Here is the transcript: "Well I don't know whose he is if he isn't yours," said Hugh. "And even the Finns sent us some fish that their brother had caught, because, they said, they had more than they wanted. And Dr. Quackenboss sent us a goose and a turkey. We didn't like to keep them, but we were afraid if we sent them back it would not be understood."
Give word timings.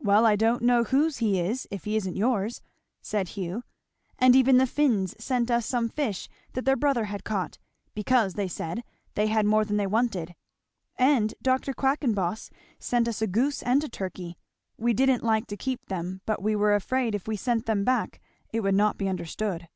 "Well 0.00 0.24
I 0.24 0.36
don't 0.36 0.62
know 0.62 0.84
whose 0.84 1.18
he 1.18 1.38
is 1.38 1.66
if 1.70 1.84
he 1.84 1.96
isn't 1.96 2.16
yours," 2.16 2.62
said 3.02 3.28
Hugh. 3.36 3.62
"And 4.18 4.34
even 4.34 4.56
the 4.56 4.66
Finns 4.66 5.14
sent 5.22 5.50
us 5.50 5.66
some 5.66 5.90
fish 5.90 6.30
that 6.54 6.64
their 6.64 6.78
brother 6.78 7.04
had 7.04 7.24
caught, 7.24 7.58
because, 7.94 8.32
they 8.36 8.48
said, 8.48 8.82
they 9.16 9.26
had 9.26 9.44
more 9.44 9.66
than 9.66 9.76
they 9.76 9.86
wanted. 9.86 10.34
And 10.98 11.34
Dr. 11.42 11.74
Quackenboss 11.74 12.48
sent 12.78 13.06
us 13.06 13.20
a 13.20 13.26
goose 13.26 13.62
and 13.62 13.84
a 13.84 13.88
turkey. 13.90 14.38
We 14.78 14.94
didn't 14.94 15.22
like 15.22 15.46
to 15.48 15.58
keep 15.58 15.84
them, 15.84 16.22
but 16.24 16.40
we 16.40 16.56
were 16.56 16.74
afraid 16.74 17.14
if 17.14 17.28
we 17.28 17.36
sent 17.36 17.66
them 17.66 17.84
back 17.84 18.18
it 18.54 18.60
would 18.60 18.74
not 18.74 18.96
be 18.96 19.10
understood." 19.10 19.68